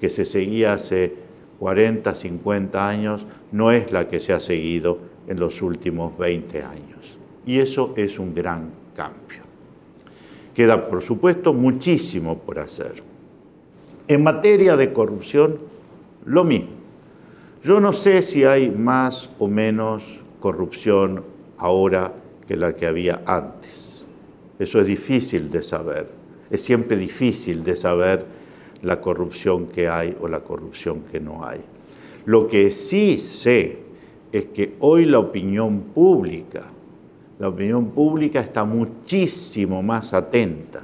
que 0.01 0.09
se 0.09 0.25
seguía 0.25 0.73
hace 0.73 1.13
40, 1.59 2.15
50 2.15 2.89
años 2.89 3.27
no 3.51 3.71
es 3.71 3.91
la 3.91 4.09
que 4.09 4.19
se 4.19 4.33
ha 4.33 4.39
seguido 4.39 4.97
en 5.27 5.39
los 5.39 5.61
últimos 5.61 6.17
20 6.17 6.63
años. 6.63 7.19
Y 7.45 7.59
eso 7.59 7.93
es 7.97 8.17
un 8.17 8.33
gran 8.33 8.71
cambio. 8.95 9.43
Queda, 10.55 10.83
por 10.89 11.03
supuesto, 11.03 11.53
muchísimo 11.53 12.39
por 12.39 12.57
hacer. 12.57 13.03
En 14.07 14.23
materia 14.23 14.75
de 14.75 14.91
corrupción, 14.91 15.59
lo 16.25 16.43
mismo. 16.43 16.84
Yo 17.65 17.79
no 17.79 17.93
sé 17.93 18.21
si 18.21 18.43
hay 18.43 18.69
más 18.69 19.27
o 19.39 19.47
menos 19.47 20.19
corrupción 20.39 21.23
ahora 21.57 22.13
que 22.47 22.55
la 22.55 22.75
que 22.75 22.85
había 22.85 23.23
antes. 23.25 24.07
Eso 24.59 24.79
es 24.79 24.85
difícil 24.85 25.49
de 25.49 25.63
saber. 25.63 26.07
Es 26.51 26.61
siempre 26.61 26.95
difícil 26.95 27.63
de 27.63 27.75
saber 27.75 28.23
la 28.83 29.01
corrupción 29.01 29.65
que 29.65 29.89
hay 29.89 30.15
o 30.19 30.27
la 30.27 30.41
corrupción 30.41 31.05
que 31.11 31.19
no 31.19 31.43
hay. 31.43 31.61
Lo 32.25 32.47
que 32.47 32.69
sí 32.69 33.17
sé 33.17 33.79
es 34.31 34.45
que 34.45 34.75
hoy 34.79 35.05
la 35.05 35.17
opinión 35.17 35.81
pública 35.93 36.71
la 37.39 37.49
opinión 37.49 37.87
pública 37.87 38.39
está 38.39 38.63
muchísimo 38.63 39.81
más 39.81 40.13
atenta 40.13 40.83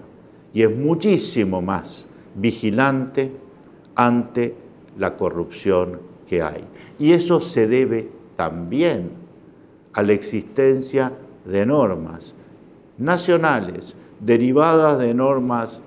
y 0.52 0.64
es 0.64 0.76
muchísimo 0.76 1.62
más 1.62 2.08
vigilante 2.36 3.32
ante 3.96 4.56
la 4.98 5.16
corrupción 5.16 6.11
Y 7.00 7.12
eso 7.14 7.42
se 7.42 7.68
debe 7.68 8.10
también 8.36 9.12
a 9.94 10.04
la 10.04 10.14
existencia 10.14 11.12
de 11.46 11.66
normas 11.66 12.36
nacionales 12.98 13.96
derivadas 14.20 15.00
de 15.00 15.14
normas 15.14 15.82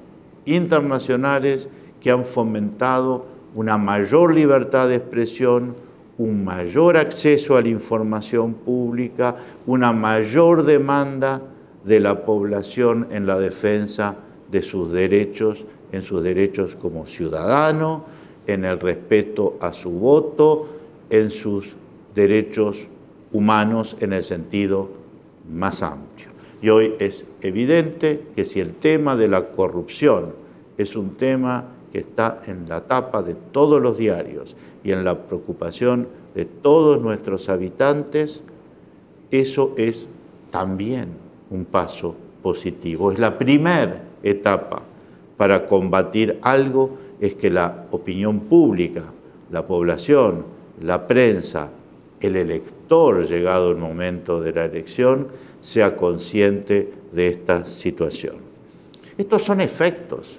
internacionales 0.44 1.68
que 2.00 2.10
han 2.10 2.24
fomentado 2.24 3.26
una 3.54 3.78
mayor 3.78 4.34
libertad 4.34 4.88
de 4.88 4.96
expresión, 4.96 5.76
un 6.18 6.44
mayor 6.44 6.96
acceso 6.96 7.56
a 7.56 7.62
la 7.62 7.68
información 7.68 8.52
pública, 8.54 9.36
una 9.66 9.92
mayor 9.92 10.64
demanda 10.64 11.40
de 11.84 12.00
la 12.00 12.24
población 12.24 13.06
en 13.10 13.26
la 13.26 13.38
defensa 13.38 14.16
de 14.50 14.60
sus 14.60 14.92
derechos, 14.92 15.64
en 15.92 16.02
sus 16.02 16.22
derechos 16.22 16.76
como 16.76 17.06
ciudadano, 17.06 18.04
en 18.46 18.64
el 18.64 18.80
respeto 18.80 19.56
a 19.60 19.72
su 19.72 19.90
voto, 19.90 20.68
en 21.10 21.30
sus 21.30 21.74
derechos 22.14 22.88
humanos 23.32 23.96
en 24.00 24.12
el 24.12 24.22
sentido 24.22 24.88
más 25.50 25.82
amplio. 25.82 26.28
Y 26.62 26.70
hoy 26.70 26.94
es 26.98 27.26
evidente 27.42 28.28
que 28.34 28.44
si 28.44 28.60
el 28.60 28.74
tema 28.74 29.16
de 29.16 29.28
la 29.28 29.48
corrupción 29.48 30.32
es 30.78 30.96
un 30.96 31.16
tema 31.16 31.66
que 31.92 31.98
está 31.98 32.42
en 32.46 32.68
la 32.68 32.82
tapa 32.82 33.22
de 33.22 33.34
todos 33.34 33.82
los 33.82 33.98
diarios 33.98 34.56
y 34.82 34.92
en 34.92 35.04
la 35.04 35.26
preocupación 35.26 36.08
de 36.34 36.44
todos 36.44 37.00
nuestros 37.02 37.48
habitantes, 37.48 38.44
eso 39.30 39.74
es 39.76 40.08
también 40.50 41.08
un 41.50 41.64
paso 41.64 42.14
positivo. 42.42 43.12
Es 43.12 43.18
la 43.18 43.36
primera 43.36 44.02
etapa 44.22 44.82
para 45.36 45.66
combatir 45.66 46.38
algo, 46.42 46.90
es 47.20 47.34
que 47.34 47.50
la 47.50 47.86
opinión 47.90 48.40
pública, 48.40 49.04
la 49.50 49.66
población, 49.66 50.44
la 50.82 51.06
prensa, 51.06 51.70
el 52.20 52.36
elector 52.36 53.26
llegado 53.26 53.70
el 53.70 53.76
momento 53.76 54.40
de 54.40 54.52
la 54.52 54.64
elección, 54.64 55.28
sea 55.60 55.96
consciente 55.96 56.92
de 57.12 57.28
esta 57.28 57.66
situación. 57.66 58.36
Estos 59.16 59.42
son 59.42 59.60
efectos 59.60 60.38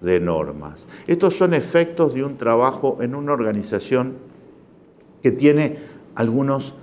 de 0.00 0.20
normas. 0.20 0.86
Estos 1.06 1.34
son 1.36 1.54
efectos 1.54 2.14
de 2.14 2.24
un 2.24 2.36
trabajo 2.36 2.98
en 3.00 3.14
una 3.14 3.32
organización 3.32 4.14
que 5.22 5.32
tiene 5.32 5.78
algunos 6.14 6.74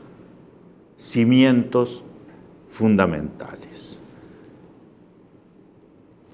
cimientos 0.97 2.03
fundamentales. 2.69 3.92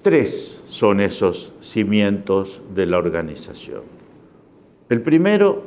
Tres 0.02 0.62
son 0.64 1.00
esos 1.00 1.52
cimientos 1.60 2.62
de 2.74 2.86
la 2.86 2.96
organización. 2.96 3.82
El 4.88 5.02
primero 5.02 5.62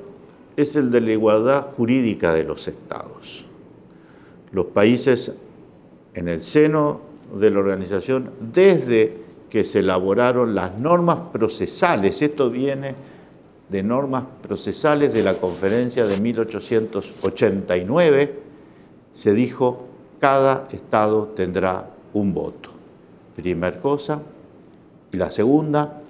es 0.58 0.76
el 0.76 0.90
de 0.90 1.02
la 1.02 1.12
igualdad 1.12 1.68
jurídica 1.78 2.34
de 2.34 2.44
los 2.44 2.68
estados. 2.68 3.46
Los 4.52 4.66
países 4.68 5.36
en 6.16 6.28
el 6.28 6.42
seno 6.42 7.02
de 7.40 7.52
la 7.52 7.60
organización, 7.60 8.32
desde 8.40 9.22
que 9.52 9.64
se 9.64 9.80
elaboraron 9.80 10.56
las 10.56 10.80
normas 10.80 11.20
procesales. 11.32 12.24
Esto 12.24 12.50
viene 12.50 12.96
de 13.70 13.84
normas 13.84 14.24
procesales 14.42 15.14
de 15.14 15.22
la 15.22 15.36
conferencia 15.36 16.08
de 16.08 16.20
1889. 16.20 18.40
Se 19.12 19.34
dijo, 19.34 19.86
cada 20.20 20.68
Estado 20.72 21.34
tendrá 21.36 21.92
un 22.14 22.34
voto. 22.34 22.73
Primer 23.36 23.80
cosa. 23.80 24.22
Y 25.12 25.18
la 25.18 25.32
segunda, 25.32 26.02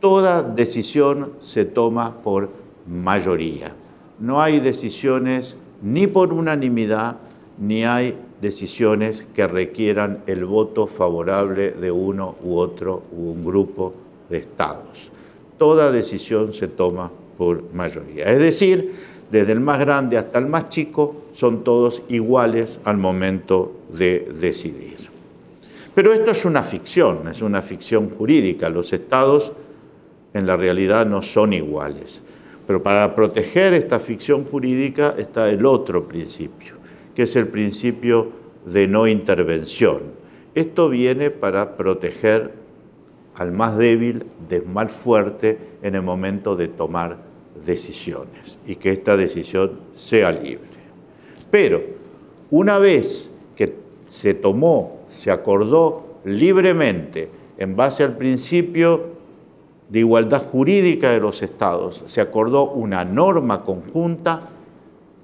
toda 0.00 0.42
decisión 0.42 1.32
se 1.40 1.64
toma 1.64 2.22
por 2.22 2.50
mayoría. 2.86 3.74
No 4.18 4.40
hay 4.40 4.60
decisiones 4.60 5.56
ni 5.82 6.06
por 6.06 6.32
unanimidad, 6.32 7.16
ni 7.58 7.84
hay 7.84 8.16
decisiones 8.40 9.26
que 9.34 9.46
requieran 9.46 10.22
el 10.26 10.44
voto 10.44 10.86
favorable 10.86 11.72
de 11.72 11.90
uno 11.90 12.36
u 12.42 12.56
otro 12.56 13.02
u 13.12 13.30
un 13.30 13.42
grupo 13.42 13.94
de 14.28 14.38
estados. 14.38 15.10
Toda 15.58 15.90
decisión 15.90 16.52
se 16.52 16.68
toma 16.68 17.10
por 17.38 17.72
mayoría. 17.72 18.26
Es 18.26 18.38
decir, 18.38 18.92
desde 19.30 19.52
el 19.52 19.60
más 19.60 19.78
grande 19.80 20.18
hasta 20.18 20.38
el 20.38 20.46
más 20.46 20.68
chico, 20.68 21.16
son 21.32 21.64
todos 21.64 22.02
iguales 22.08 22.80
al 22.84 22.96
momento 22.98 23.72
de 23.90 24.32
decidir. 24.38 25.15
Pero 25.96 26.12
esto 26.12 26.30
es 26.30 26.44
una 26.44 26.62
ficción, 26.62 27.26
es 27.26 27.42
una 27.42 27.60
ficción 27.60 28.10
jurídica. 28.10 28.68
Los 28.68 28.92
estados 28.92 29.52
en 30.32 30.46
la 30.46 30.56
realidad 30.56 31.06
no 31.06 31.22
son 31.22 31.52
iguales. 31.52 32.22
Pero 32.68 32.80
para 32.84 33.16
proteger 33.16 33.74
esta 33.74 33.98
ficción 33.98 34.44
jurídica 34.44 35.14
está 35.18 35.50
el 35.50 35.66
otro 35.66 36.06
principio 36.06 36.76
que 37.16 37.22
es 37.22 37.34
el 37.34 37.48
principio 37.48 38.30
de 38.66 38.86
no 38.86 39.08
intervención. 39.08 40.02
Esto 40.54 40.90
viene 40.90 41.30
para 41.30 41.76
proteger 41.76 42.52
al 43.34 43.52
más 43.52 43.76
débil 43.78 44.26
del 44.48 44.66
más 44.66 44.92
fuerte 44.92 45.58
en 45.82 45.94
el 45.94 46.02
momento 46.02 46.56
de 46.56 46.68
tomar 46.68 47.16
decisiones 47.64 48.58
y 48.66 48.76
que 48.76 48.92
esta 48.92 49.16
decisión 49.16 49.80
sea 49.92 50.30
libre. 50.30 50.76
Pero 51.50 51.82
una 52.50 52.78
vez 52.78 53.34
que 53.56 53.74
se 54.04 54.34
tomó, 54.34 54.95
se 55.08 55.30
acordó 55.30 56.16
libremente 56.24 57.28
en 57.58 57.76
base 57.76 58.02
al 58.02 58.16
principio 58.16 59.16
de 59.88 60.00
igualdad 60.00 60.46
jurídica 60.50 61.10
de 61.10 61.20
los 61.20 61.42
estados, 61.42 62.02
se 62.06 62.20
acordó 62.20 62.70
una 62.70 63.04
norma 63.04 63.62
conjunta, 63.62 64.50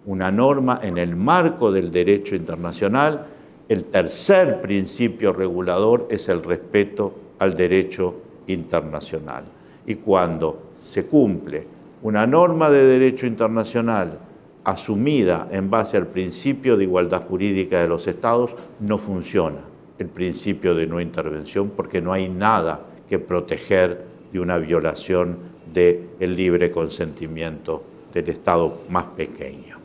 una 0.07 0.31
norma 0.31 0.81
en 0.83 0.99
el 0.99 1.17
marco 1.17 1.71
del 1.73 1.91
derecho 1.91 2.37
internacional. 2.37 3.27
El 3.69 3.85
tercer 3.85 4.61
principio 4.61 5.33
regulador 5.33 6.07
es 6.11 6.29
el 6.29 6.43
respeto 6.43 7.15
al 7.39 7.55
derecho 7.55 8.15
internacional. 8.47 9.45
Y 9.87 9.97
cuando 9.97 10.71
se 10.77 11.07
cumple 11.07 11.67
una 12.03 12.27
norma 12.27 12.71
de 12.71 12.85
derecho 12.85 13.27
internacional 13.27 14.19
asumida 14.65 15.49
en 15.51 15.71
base 15.71 15.97
al 15.97 16.07
principio 16.07 16.77
de 16.77 16.85
igualdad 16.85 17.25
jurídica 17.27 17.81
de 17.81 17.89
los 17.89 18.07
estados, 18.07 18.55
no 18.79 18.99
funciona 18.99 19.72
el 19.99 20.09
principio 20.09 20.75
de 20.75 20.87
no 20.87 21.01
intervención 21.01 21.71
porque 21.71 22.01
no 22.01 22.13
hay 22.13 22.29
nada 22.29 22.87
que 23.09 23.19
proteger 23.19 24.05
de 24.33 24.41
una 24.41 24.59
violación 24.59 25.37
del 25.73 26.37
libre 26.37 26.71
consentimiento 26.71 27.83
del 28.13 28.29
Estado 28.29 28.83
más 28.89 29.05
pequeño. 29.17 29.79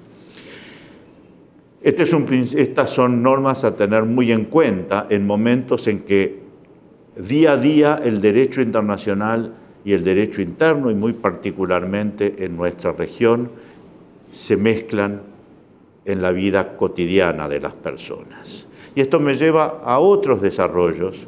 Este 1.82 2.04
estas 2.58 2.90
son 2.90 3.22
normas 3.22 3.64
a 3.64 3.76
tener 3.76 4.04
muy 4.04 4.32
en 4.32 4.46
cuenta 4.46 5.08
en 5.10 5.26
momentos 5.26 5.88
en 5.88 6.00
que 6.00 6.40
día 7.16 7.54
a 7.54 7.58
día 7.58 8.00
el 8.04 8.20
derecho 8.20 8.62
internacional 8.62 9.54
y 9.86 9.94
el 9.94 10.04
derecho 10.04 10.42
interno, 10.42 10.92
y 10.92 10.96
muy 10.96 11.14
particularmente 11.14 12.36
en 12.40 12.58
nuestra 12.58 12.92
región, 12.92 13.52
se 14.32 14.58
mezclan 14.58 15.22
en 16.04 16.22
la 16.22 16.32
vida 16.32 16.76
cotidiana 16.76 17.48
de 17.48 17.60
las 17.60 17.74
personas. 17.74 18.67
Y 18.98 19.02
esto 19.02 19.20
me 19.20 19.36
lleva 19.36 19.84
a 19.86 20.00
otros 20.00 20.42
desarrollos 20.42 21.28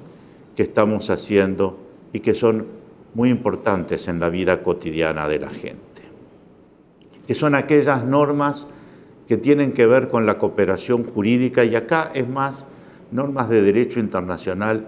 que 0.56 0.64
estamos 0.64 1.12
haciendo 1.12 1.78
y 2.12 2.20
que 2.22 2.34
son 2.34 2.66
muy 3.14 3.30
importantes 3.30 4.08
en 4.08 4.20
la 4.20 4.30
vida 4.30 4.64
cotidiana 4.64 5.28
de 5.28 5.38
la 5.38 5.50
gente, 5.50 6.02
que 7.28 7.36
son 7.36 7.54
aquellas 7.54 8.04
normas 8.04 8.68
que 9.28 9.38
tienen 9.38 9.74
que 9.74 9.86
ver 9.86 10.08
con 10.08 10.26
la 10.26 10.40
cooperación 10.40 11.04
jurídica 11.04 11.64
y 11.64 11.76
acá 11.76 12.10
es 12.16 12.28
más 12.28 12.66
normas 13.12 13.50
de 13.50 13.62
derecho 13.62 14.00
internacional 14.00 14.88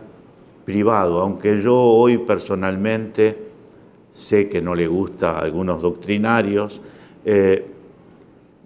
privado, 0.65 1.22
aunque 1.22 1.62
yo 1.62 1.76
hoy 1.76 2.17
personalmente 2.17 3.38
sé 4.10 4.50
que 4.50 4.60
no 4.60 4.74
le 4.74 4.88
gusta 4.88 5.34
a 5.38 5.41
algunos 5.41 5.84
doctrinarios, 5.84 6.82
eh, 7.26 7.70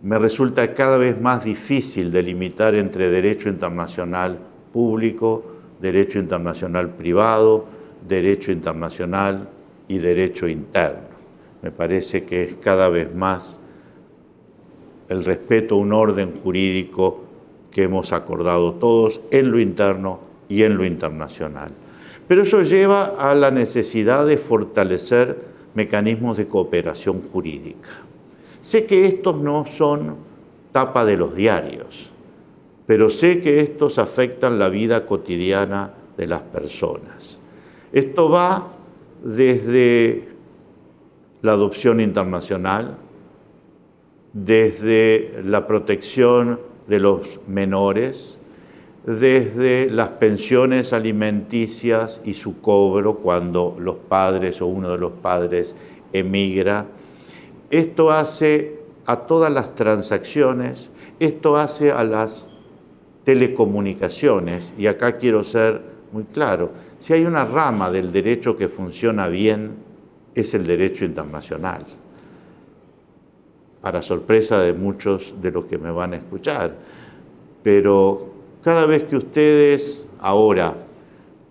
me 0.06 0.20
resulta 0.20 0.76
cada 0.76 0.98
vez 0.98 1.20
más 1.20 1.44
difícil 1.44 2.12
delimitar 2.12 2.76
entre 2.76 3.10
derecho 3.10 3.50
internacional 3.50 4.38
público, 4.72 5.44
derecho 5.82 6.20
internacional 6.20 6.92
privado, 6.92 7.66
derecho 8.08 8.52
internacional 8.52 9.50
y 9.88 9.98
derecho 9.98 10.48
interno. 10.48 11.08
Me 11.64 11.72
parece 11.72 12.24
que 12.24 12.44
es 12.44 12.56
cada 12.62 12.88
vez 12.90 13.16
más 13.16 13.60
el 15.10 15.26
respeto 15.26 15.74
a 15.74 15.80
un 15.80 15.92
orden 15.92 16.36
jurídico 16.36 17.24
que 17.72 17.82
hemos 17.82 18.14
acordado 18.14 18.74
todos 18.76 19.22
en 19.32 19.50
lo 19.50 19.60
interno 19.60 20.20
y 20.48 20.62
en 20.62 20.78
lo 20.78 20.86
internacional. 20.86 21.72
Pero 22.28 22.44
eso 22.44 22.62
lleva 22.62 23.06
a 23.18 23.34
la 23.34 23.50
necesidad 23.50 24.28
de 24.28 24.38
fortalecer 24.38 25.36
mecanismos 25.74 26.38
de 26.38 26.48
cooperación 26.48 27.24
jurídica. 27.24 28.05
Sé 28.66 28.88
que 28.88 29.06
estos 29.06 29.36
no 29.36 29.68
son 29.68 30.16
tapa 30.72 31.06
de 31.06 31.18
los 31.18 31.36
diarios, 31.36 32.10
pero 32.88 33.12
sé 33.12 33.40
que 33.40 33.60
estos 33.60 34.00
afectan 34.00 34.58
la 34.58 34.70
vida 34.70 35.06
cotidiana 35.06 35.94
de 36.18 36.26
las 36.26 36.42
personas. 36.42 37.40
Esto 37.94 38.28
va 38.28 38.72
desde 39.24 40.30
la 41.44 41.52
adopción 41.52 42.00
internacional, 42.00 42.98
desde 44.34 45.44
la 45.44 45.68
protección 45.68 46.60
de 46.88 47.00
los 47.00 47.22
menores, 47.48 48.40
desde 49.06 49.92
las 49.92 50.10
pensiones 50.10 50.92
alimenticias 50.92 52.20
y 52.26 52.34
su 52.34 52.62
cobro 52.62 53.18
cuando 53.18 53.78
los 53.78 53.98
padres 53.98 54.60
o 54.60 54.66
uno 54.66 54.90
de 54.90 54.98
los 54.98 55.12
padres 55.12 55.76
emigra. 56.14 56.88
Esto 57.70 58.12
hace 58.12 58.80
a 59.06 59.18
todas 59.28 59.52
las 59.52 59.76
transacciones, 59.76 60.92
esto 61.20 61.56
hace 61.56 61.92
a 61.92 62.04
las 62.04 62.50
telecomunicaciones, 63.24 64.74
y 64.78 64.88
acá 64.88 65.18
quiero 65.18 65.44
ser 65.44 65.82
muy 66.12 66.24
claro, 66.26 66.72
si 67.00 67.14
hay 67.14 67.26
una 67.26 67.46
rama 67.46 67.92
del 67.92 68.12
derecho 68.12 68.56
que 68.56 68.68
funciona 68.68 69.28
bien, 69.28 69.74
es 70.34 70.54
el 70.54 70.66
derecho 70.66 71.06
internacional 71.06 71.86
para 73.86 74.02
sorpresa 74.02 74.60
de 74.62 74.74
muchos 74.74 75.36
de 75.40 75.52
los 75.52 75.66
que 75.66 75.78
me 75.78 75.92
van 75.92 76.14
a 76.14 76.16
escuchar. 76.16 76.76
Pero 77.62 78.34
cada 78.64 78.88
vez 78.88 79.04
que 79.04 79.16
ustedes 79.16 80.10
ahora 80.18 80.76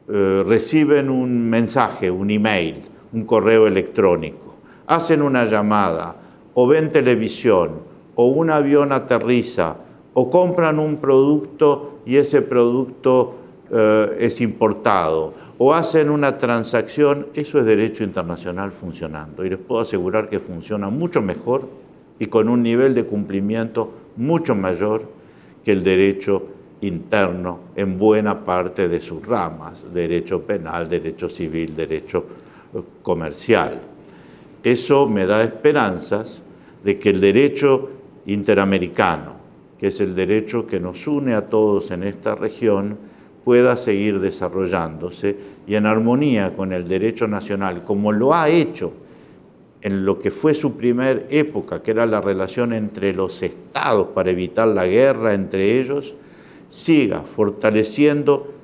eh, 0.09 0.42
reciben 0.44 1.11
un 1.11 1.48
mensaje, 1.48 2.11
un 2.11 2.33
email, 2.33 2.83
un 3.12 3.24
correo 3.24 3.68
electrónico, 3.68 4.43
hacen 4.86 5.22
una 5.22 5.44
llamada 5.44 6.16
o 6.54 6.66
ven 6.66 6.92
televisión 6.92 7.82
o 8.14 8.26
un 8.26 8.50
avión 8.50 8.92
aterriza 8.92 9.76
o 10.14 10.30
compran 10.30 10.78
un 10.78 10.96
producto 10.96 11.98
y 12.06 12.16
ese 12.16 12.42
producto 12.42 13.34
eh, 13.70 14.16
es 14.20 14.40
importado 14.40 15.34
o 15.58 15.72
hacen 15.72 16.10
una 16.10 16.36
transacción, 16.38 17.28
eso 17.34 17.58
es 17.58 17.64
derecho 17.64 18.02
internacional 18.02 18.72
funcionando. 18.72 19.44
Y 19.44 19.50
les 19.50 19.58
puedo 19.58 19.82
asegurar 19.82 20.28
que 20.28 20.40
funciona 20.40 20.90
mucho 20.90 21.22
mejor 21.22 21.68
y 22.18 22.26
con 22.26 22.48
un 22.48 22.62
nivel 22.62 22.94
de 22.94 23.04
cumplimiento 23.04 23.92
mucho 24.16 24.54
mayor 24.54 25.08
que 25.64 25.72
el 25.72 25.82
derecho 25.82 26.46
interno 26.80 27.60
en 27.76 27.98
buena 27.98 28.44
parte 28.44 28.88
de 28.88 29.00
sus 29.00 29.24
ramas, 29.26 29.86
derecho 29.92 30.42
penal, 30.42 30.88
derecho 30.88 31.28
civil, 31.28 31.74
derecho 31.74 32.24
eh, 32.74 32.82
comercial. 33.02 33.80
Eso 34.64 35.07
me 35.07 35.27
da 35.27 35.44
esperanzas 35.44 36.42
de 36.83 36.98
que 36.98 37.11
el 37.11 37.20
derecho 37.20 37.90
interamericano, 38.24 39.35
que 39.79 39.88
es 39.88 40.00
el 40.00 40.14
derecho 40.14 40.66
que 40.66 40.81
nos 40.81 41.07
une 41.07 41.35
a 41.35 41.48
todos 41.48 41.90
en 41.90 42.03
esta 42.03 42.35
región, 42.35 42.96
pueda 43.44 43.77
seguir 43.77 44.20
desarrollándose 44.20 45.37
y 45.66 45.74
en 45.74 45.85
armonía 45.85 46.57
con 46.57 46.72
el 46.72 46.88
derecho 46.88 47.29
nacional, 47.29 47.85
como 47.85 48.11
lo 48.11 48.33
ha 48.33 48.48
hecho 48.48 48.94
en 49.83 50.07
lo 50.07 50.18
que 50.18 50.31
fue 50.31 50.55
su 50.55 50.79
primer 50.79 51.27
época, 51.29 51.83
que 51.83 51.90
era 51.90 52.07
la 52.07 52.22
relación 52.22 52.72
entre 52.72 53.12
los 53.12 53.42
estados 53.42 54.09
para 54.14 54.31
evitar 54.31 54.68
la 54.68 54.87
guerra 54.87 55.35
entre 55.35 55.79
ellos, 55.79 56.14
siga 56.70 57.20
fortaleciendo 57.20 58.55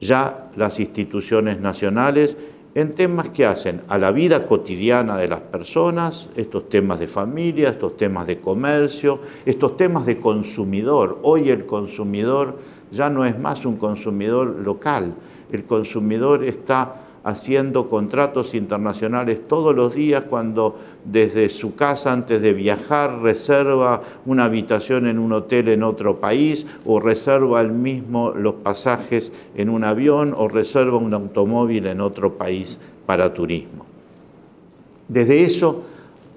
ya 0.00 0.50
las 0.56 0.80
instituciones 0.80 1.60
nacionales 1.60 2.38
en 2.74 2.94
temas 2.94 3.28
que 3.28 3.46
hacen 3.46 3.82
a 3.88 3.98
la 3.98 4.10
vida 4.10 4.46
cotidiana 4.46 5.16
de 5.16 5.28
las 5.28 5.40
personas, 5.40 6.28
estos 6.34 6.68
temas 6.68 6.98
de 6.98 7.06
familia, 7.06 7.68
estos 7.68 7.96
temas 7.96 8.26
de 8.26 8.40
comercio, 8.40 9.20
estos 9.46 9.76
temas 9.76 10.06
de 10.06 10.18
consumidor. 10.18 11.20
Hoy 11.22 11.50
el 11.50 11.66
consumidor 11.66 12.58
ya 12.90 13.08
no 13.08 13.24
es 13.24 13.38
más 13.38 13.64
un 13.64 13.76
consumidor 13.76 14.48
local, 14.64 15.14
el 15.52 15.64
consumidor 15.64 16.42
está 16.42 17.03
haciendo 17.24 17.88
contratos 17.88 18.54
internacionales 18.54 19.40
todos 19.48 19.74
los 19.74 19.94
días 19.94 20.24
cuando 20.28 20.78
desde 21.06 21.48
su 21.48 21.74
casa 21.74 22.12
antes 22.12 22.42
de 22.42 22.52
viajar 22.52 23.22
reserva 23.22 24.02
una 24.26 24.44
habitación 24.44 25.06
en 25.06 25.18
un 25.18 25.32
hotel 25.32 25.68
en 25.68 25.82
otro 25.82 26.20
país 26.20 26.66
o 26.84 27.00
reserva 27.00 27.62
el 27.62 27.72
mismo 27.72 28.30
los 28.30 28.54
pasajes 28.54 29.32
en 29.54 29.70
un 29.70 29.84
avión 29.84 30.34
o 30.36 30.48
reserva 30.48 30.98
un 30.98 31.14
automóvil 31.14 31.86
en 31.86 32.02
otro 32.02 32.34
país 32.34 32.78
para 33.06 33.32
turismo. 33.32 33.86
Desde 35.08 35.44
eso 35.44 35.82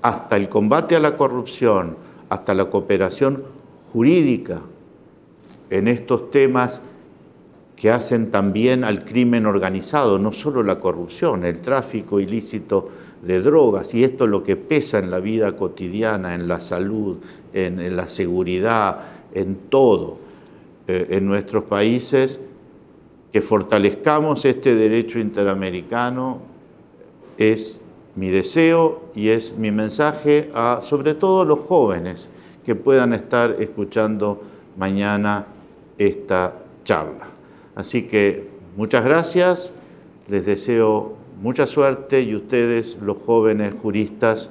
hasta 0.02 0.38
el 0.38 0.48
combate 0.48 0.96
a 0.96 1.02
la 1.02 1.18
corrupción, 1.18 1.98
hasta 2.30 2.54
la 2.54 2.70
cooperación 2.70 3.44
jurídica 3.92 4.62
en 5.70 5.90
estos 5.90 6.32
temas 6.32 6.82
que 7.78 7.92
hacen 7.92 8.32
también 8.32 8.84
al 8.84 9.06
crimen 9.06 9.46
organizado, 9.46 10.18
no 10.18 10.32
solo 10.32 10.64
la 10.64 10.80
corrupción, 10.80 11.46
el 11.46 11.62
tráfico 11.62 12.20
ilícito 12.20 12.90
de 13.22 13.40
drogas, 13.40 13.94
y 13.94 14.04
esto 14.04 14.26
es 14.26 14.32
lo 14.32 14.44
que 14.44 14.56
pesa 14.56 14.98
en 14.98 15.12
la 15.12 15.20
vida 15.20 15.56
cotidiana, 15.56 16.34
en 16.34 16.48
la 16.48 16.60
salud, 16.60 17.18
en, 17.54 17.96
la 17.96 18.08
seguridad, 18.08 19.00
en 19.32 19.56
todo, 19.70 20.18
eh, 20.88 21.08
en 21.12 21.28
nuestros 21.28 21.66
países, 21.66 22.42
que 23.32 23.42
fortalezcamos 23.42 24.44
este 24.46 24.76
derecho 24.76 25.20
interamericano 25.20 26.40
es 27.38 27.80
mi 28.16 28.30
deseo 28.30 29.12
y 29.14 29.30
es 29.30 29.56
mi 29.56 29.72
mensaje 29.72 30.50
a 30.56 30.80
sobre 30.82 31.14
todo 31.14 31.46
los 31.46 31.60
jóvenes 31.60 32.32
que 32.66 32.74
puedan 32.74 33.14
estar 33.14 33.58
escuchando 33.60 34.42
mañana 34.76 35.46
esta 36.00 36.56
charla. 36.84 37.37
Así 37.78 38.08
que 38.08 38.50
muchas 38.76 39.06
gracias, 39.06 39.72
les 40.28 40.48
deseo 40.48 41.14
mucha 41.40 41.68
suerte 41.68 42.24
y 42.24 42.34
ustedes, 42.34 42.98
los 43.04 43.18
jóvenes 43.24 43.76
juristas, 43.80 44.50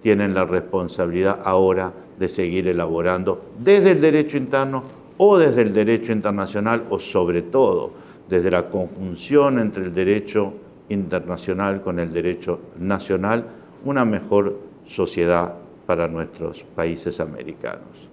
tienen 0.00 0.32
la 0.32 0.44
responsabilidad 0.44 1.40
ahora 1.44 1.92
de 2.20 2.28
seguir 2.28 2.68
elaborando 2.68 3.42
desde 3.58 3.90
el 3.90 4.00
derecho 4.00 4.36
interno 4.36 4.84
o 5.16 5.38
desde 5.38 5.62
el 5.62 5.72
derecho 5.72 6.12
internacional 6.12 6.84
o 6.88 7.00
sobre 7.00 7.42
todo 7.42 7.90
desde 8.28 8.48
la 8.48 8.68
conjunción 8.68 9.58
entre 9.58 9.82
el 9.82 9.92
derecho 9.92 10.52
internacional 10.88 11.82
con 11.82 11.98
el 11.98 12.12
derecho 12.12 12.60
nacional 12.78 13.44
una 13.84 14.04
mejor 14.04 14.56
sociedad 14.86 15.56
para 15.84 16.06
nuestros 16.06 16.62
países 16.76 17.18
americanos. 17.18 18.07